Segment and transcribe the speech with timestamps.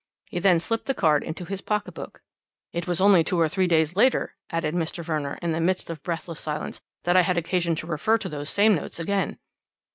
[0.25, 2.23] He then slipped the card into his pocket book.
[2.73, 5.03] "'It was only two or three days later,' added Mr.
[5.03, 8.49] Verner in the midst of breathless silence, 'that I had occasion to refer to these
[8.49, 9.37] same notes again.